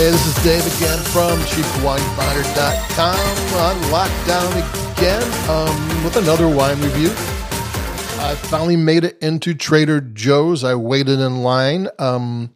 [0.00, 3.18] Hey, this is Dave again from cheapwinefinder.com
[3.58, 7.10] on lockdown again um, with another wine review.
[7.10, 10.64] I finally made it into Trader Joe's.
[10.64, 11.88] I waited in line.
[11.98, 12.54] Um,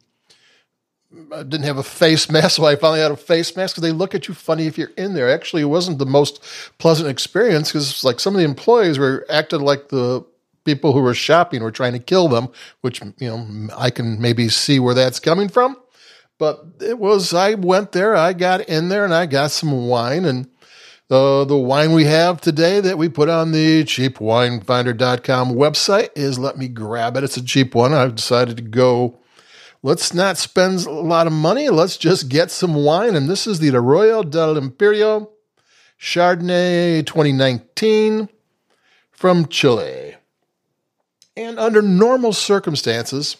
[1.35, 3.93] I didn't have a face mask, so I finally had a face mask because they
[3.93, 5.31] look at you funny if you're in there.
[5.31, 6.43] Actually, it wasn't the most
[6.79, 10.25] pleasant experience because like some of the employees were acted like the
[10.65, 12.49] people who were shopping were trying to kill them,
[12.81, 15.77] which you know I can maybe see where that's coming from.
[16.39, 20.25] But it was, I went there, I got in there, and I got some wine.
[20.25, 20.49] And
[21.09, 26.59] the, the wine we have today that we put on the cheapwinefinder.com website is let
[26.59, 27.25] me grab it.
[27.25, 27.95] It's a cheap one.
[27.95, 29.19] I've decided to go,
[29.83, 31.69] let's not spend a lot of money.
[31.69, 33.15] Let's just get some wine.
[33.15, 35.31] And this is the Arroyo del Imperio
[36.01, 38.29] Chardonnay 2019
[39.13, 40.17] from Chile.
[41.37, 43.37] And under normal circumstances,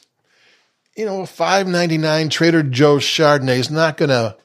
[0.97, 4.37] you know, a five ninety nine Trader Joe's Chardonnay is not going to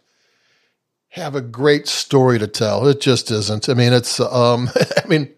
[1.10, 2.88] have a great story to tell.
[2.88, 3.70] It just isn't.
[3.70, 4.20] I mean, it's.
[4.20, 4.70] Um,
[5.04, 5.34] I mean,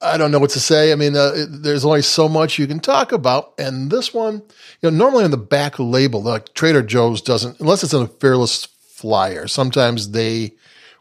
[0.00, 0.92] I don't know what to say.
[0.92, 4.42] I mean, uh, there's only so much you can talk about, and this one,
[4.80, 8.06] you know, normally on the back label, like Trader Joe's doesn't, unless it's in a
[8.06, 9.48] fearless flyer.
[9.48, 10.54] Sometimes they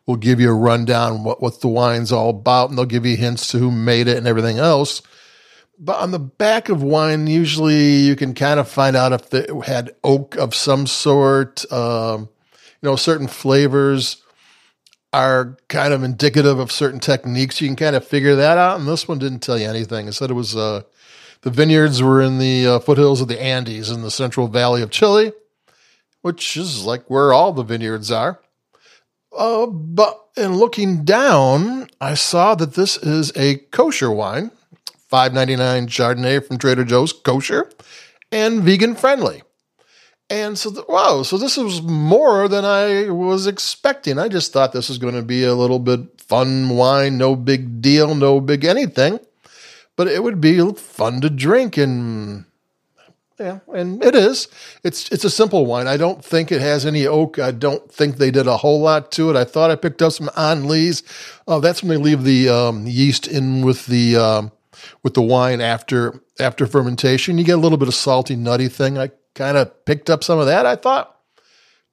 [0.07, 3.15] will give you a rundown what what the wine's all about, and they'll give you
[3.17, 5.01] hints to who made it and everything else.
[5.79, 9.49] But on the back of wine, usually you can kind of find out if it
[9.65, 11.71] had oak of some sort.
[11.71, 12.29] Um,
[12.81, 14.23] you know, certain flavors
[15.13, 17.61] are kind of indicative of certain techniques.
[17.61, 18.79] You can kind of figure that out.
[18.79, 20.07] And this one didn't tell you anything.
[20.07, 20.81] It said it was uh,
[21.41, 24.91] the vineyards were in the uh, foothills of the Andes in the Central Valley of
[24.91, 25.31] Chile,
[26.21, 28.39] which is like where all the vineyards are.
[29.35, 34.51] Uh, but in looking down, I saw that this is a kosher wine.
[35.11, 37.69] 5.99 Chardonnay from Trader Joe's, kosher
[38.31, 39.43] and vegan friendly.
[40.29, 44.19] And so, wow, so this was more than I was expecting.
[44.19, 47.81] I just thought this was going to be a little bit fun wine, no big
[47.81, 49.21] deal, no big anything,
[49.95, 52.43] but it would be fun to drink and
[53.39, 54.47] yeah, and it is.
[54.83, 55.87] It's it's a simple wine.
[55.87, 57.37] I don't think it has any oak.
[57.37, 59.35] I don't think they did a whole lot to it.
[59.35, 61.03] I thought I picked up some on lees.
[61.47, 64.51] Oh, that's when they leave the um, yeast in with the um,
[65.03, 67.37] with the wine after after fermentation.
[67.37, 68.97] You get a little bit of salty, nutty thing.
[68.97, 70.65] I kind of picked up some of that.
[70.65, 71.15] I thought,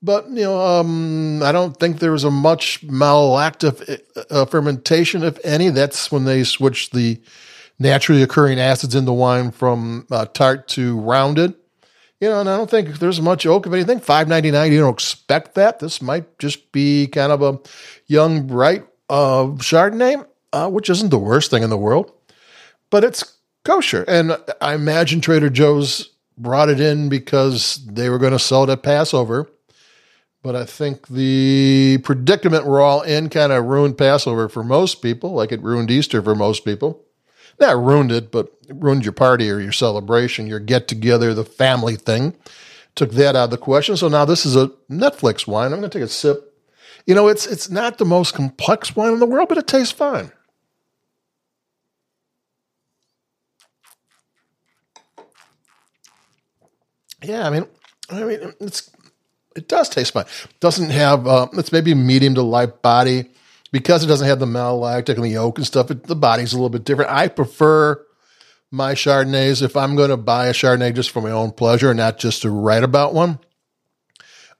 [0.02, 4.00] but you know, um, I don't think there was a much malolactic
[4.30, 5.70] uh, fermentation, if any.
[5.70, 7.20] That's when they switched the
[7.78, 11.54] naturally occurring acids in the wine from uh, tart to rounded.
[12.20, 14.00] You know, and I don't think there's much oak of anything.
[14.00, 14.72] Five ninety nine.
[14.72, 15.80] You don't expect that.
[15.80, 17.60] This might just be kind of a
[18.06, 22.12] young, bright uh, Chardonnay, uh, which isn't the worst thing in the world
[22.94, 24.04] but it's kosher.
[24.06, 28.70] And I imagine Trader Joe's brought it in because they were going to sell it
[28.70, 29.50] at Passover.
[30.44, 35.32] But I think the predicament we're all in kind of ruined Passover for most people,
[35.32, 37.02] like it ruined Easter for most people.
[37.58, 41.44] Not ruined it, but it ruined your party or your celebration, your get together, the
[41.44, 42.36] family thing.
[42.94, 43.96] Took that out of the question.
[43.96, 45.72] So now this is a Netflix wine.
[45.72, 46.56] I'm going to take a sip.
[47.06, 49.90] You know, it's it's not the most complex wine in the world, but it tastes
[49.90, 50.30] fine.
[57.24, 57.66] Yeah, I mean,
[58.10, 58.90] I mean, it's
[59.56, 60.26] it does taste fine.
[60.60, 63.30] Doesn't have uh, it's maybe medium to light body
[63.72, 65.90] because it doesn't have the malolactic and the oak and stuff.
[65.90, 67.10] It, the body's a little bit different.
[67.10, 68.04] I prefer
[68.70, 71.98] my Chardonnays if I'm going to buy a Chardonnay just for my own pleasure, and
[71.98, 73.38] not just to write about one.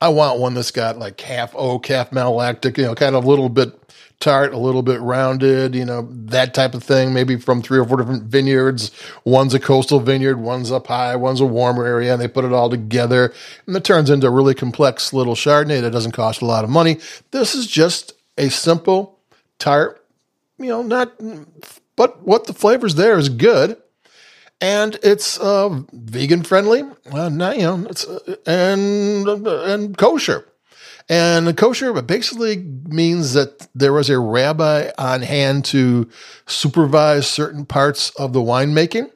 [0.01, 3.29] I want one that's got like half oak, half malolactic, you know, kind of a
[3.29, 3.84] little bit
[4.21, 7.85] tart, a little bit rounded, you know, that type of thing, maybe from three or
[7.85, 8.91] four different vineyards.
[9.25, 12.53] One's a coastal vineyard, one's up high, one's a warmer area, and they put it
[12.53, 13.35] all together.
[13.67, 16.71] And it turns into a really complex little Chardonnay that doesn't cost a lot of
[16.71, 16.99] money.
[17.33, 19.19] This is just a simple
[19.59, 20.05] tart,
[20.59, 21.13] you know, not,
[21.97, 23.77] but what the flavor's there is good.
[24.61, 30.49] And it's uh, vegan friendly, uh, not, you know, it's, uh, and, and kosher.
[31.09, 36.09] And kosher basically means that there was a rabbi on hand to
[36.47, 39.11] supervise certain parts of the winemaking.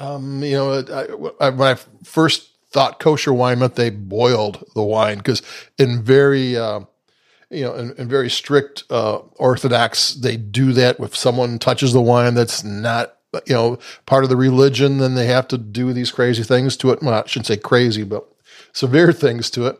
[0.00, 0.82] Um, you know,
[1.40, 5.42] I, I, when I first thought kosher wine meant they boiled the wine because
[5.78, 6.80] in very, uh,
[7.50, 10.98] you know, in, in very strict uh, Orthodox, they do that.
[10.98, 13.16] If someone touches the wine that's not,
[13.46, 16.90] you know, part of the religion, then they have to do these crazy things to
[16.90, 17.02] it.
[17.02, 18.26] Well, I shouldn't say crazy, but
[18.72, 19.78] severe things to it.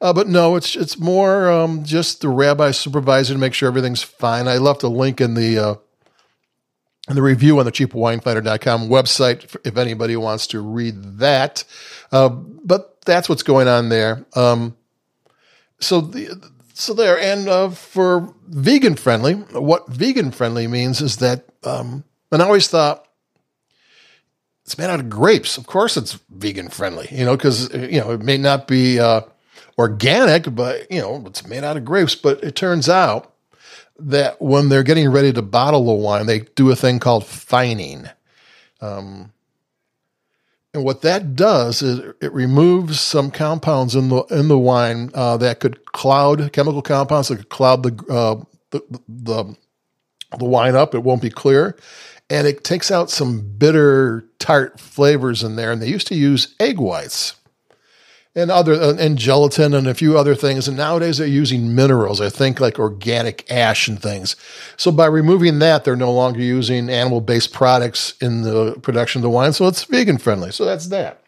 [0.00, 4.02] Uh, but no, it's it's more um, just the rabbi supervisor to make sure everything's
[4.02, 4.48] fine.
[4.48, 5.74] I left a link in the uh,
[7.08, 11.64] in the review on the cheapwinefinder.com website if anybody wants to read that.
[12.12, 14.24] Uh, but that's what's going on there.
[14.34, 14.76] Um,
[15.80, 21.44] so the so there and uh, for vegan friendly, what vegan friendly means is that,
[21.62, 23.06] um, and I always thought
[24.64, 25.58] it's made out of grapes.
[25.58, 29.22] Of course, it's vegan friendly, you know, because you know it may not be uh,
[29.80, 32.14] organic, but you know it's made out of grapes.
[32.14, 33.34] But it turns out
[33.98, 38.08] that when they're getting ready to bottle the wine, they do a thing called fining.
[38.80, 39.32] Um,
[40.72, 45.36] and what that does is it removes some compounds in the in the wine uh,
[45.38, 49.56] that could cloud chemical compounds that could cloud the, uh, the, the
[50.38, 50.94] the wine up.
[50.94, 51.76] It won't be clear,
[52.28, 55.72] and it takes out some bitter tart flavors in there.
[55.72, 57.39] And they used to use egg whites
[58.34, 60.68] and other uh, and gelatin and a few other things.
[60.68, 62.20] And nowadays they're using minerals.
[62.20, 64.36] I think like organic ash and things.
[64.76, 69.22] So by removing that, they're no longer using animal based products in the production of
[69.22, 69.52] the wine.
[69.52, 70.52] So it's vegan friendly.
[70.52, 71.22] So that's that.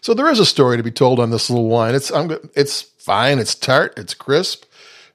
[0.00, 1.94] So there is a story to be told on this little wine.
[1.94, 3.38] It's I'm, it's fine.
[3.38, 3.94] It's tart.
[3.96, 4.64] It's crisp.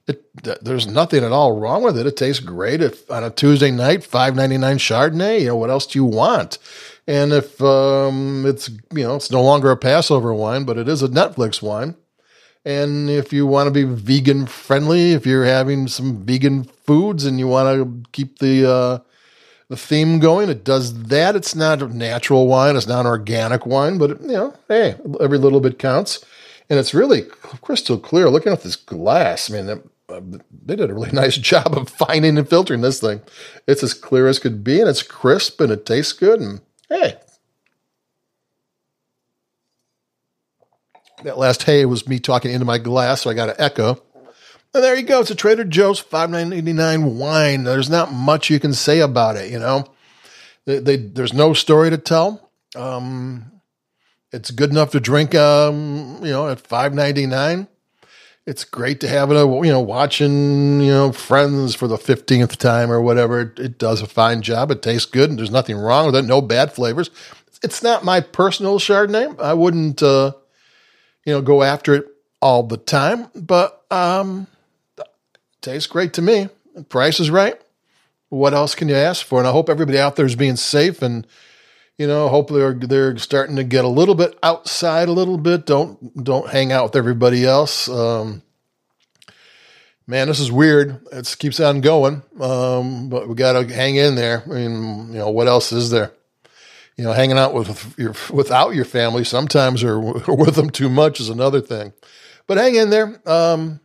[0.08, 2.06] It, there's nothing at all wrong with it.
[2.06, 2.80] It tastes great.
[2.80, 5.40] If on a Tuesday night, five ninety nine Chardonnay.
[5.40, 6.58] You know what else do you want?
[7.06, 11.02] And if um, it's you know it's no longer a Passover wine, but it is
[11.02, 11.94] a Netflix wine.
[12.64, 17.38] And if you want to be vegan friendly, if you're having some vegan foods and
[17.38, 18.98] you want to keep the uh,
[19.68, 21.36] the theme going, it does that.
[21.36, 24.96] It's not a natural wine, it's not an organic wine, but it, you know, hey,
[25.20, 26.24] every little bit counts.
[26.70, 27.22] And it's really
[27.62, 28.28] crystal clear.
[28.28, 30.20] Looking at this glass, I mean, uh,
[30.64, 33.20] they did a really nice job of fining and filtering this thing.
[33.66, 37.18] It's as clear as could be, and it's crisp, and it tastes good, and Hey.
[41.24, 44.00] That last hey was me talking into my glass, so I got an echo.
[44.72, 45.20] And there you go.
[45.20, 47.64] It's a Trader Joe's five nine eighty nine wine.
[47.64, 49.84] There's not much you can say about it, you know.
[50.64, 52.50] They, they, there's no story to tell.
[52.76, 53.60] Um,
[54.32, 57.66] it's good enough to drink, um, you know, at five ninety nine
[58.48, 62.90] it's great to have it, you know, watching, you know, Friends for the 15th time
[62.90, 63.42] or whatever.
[63.42, 64.70] It, it, does a fine job.
[64.70, 66.24] It tastes good and there's nothing wrong with it.
[66.24, 67.10] No bad flavors.
[67.62, 69.38] It's not my personal Chardonnay.
[69.38, 70.32] I wouldn't, uh,
[71.26, 72.06] you know, go after it
[72.40, 74.46] all the time, but, um,
[75.60, 76.48] tastes great to me.
[76.88, 77.60] Price is right.
[78.30, 79.40] What else can you ask for?
[79.40, 81.26] And I hope everybody out there is being safe and,
[81.98, 85.66] you know, hopefully they're, they're starting to get a little bit outside a little bit.
[85.66, 87.88] Don't don't hang out with everybody else.
[87.88, 88.42] Um,
[90.06, 91.00] man, this is weird.
[91.12, 94.44] It keeps on going, um, but we got to hang in there.
[94.46, 96.12] I mean, you know, what else is there?
[96.96, 101.18] You know, hanging out with your without your family sometimes, or, with them too much
[101.18, 101.92] is another thing.
[102.46, 103.20] But hang in there.
[103.26, 103.80] Um,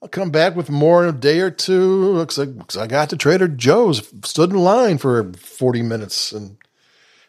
[0.00, 2.12] I'll come back with more in a day or two.
[2.12, 6.56] Looks like I got to Trader Joe's, stood in line for forty minutes, and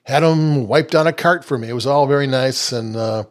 [0.03, 1.69] had them wiped on a cart for me.
[1.69, 2.71] It was all very nice.
[2.71, 3.25] And, uh,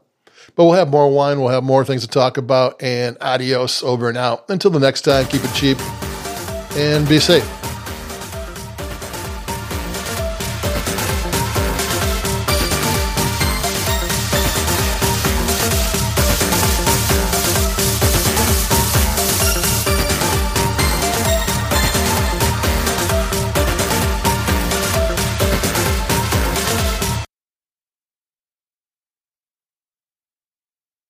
[0.54, 1.40] but we'll have more wine.
[1.40, 2.82] We'll have more things to talk about.
[2.82, 4.48] And adios over and out.
[4.48, 5.80] Until the next time, keep it cheap
[6.76, 7.57] and be safe.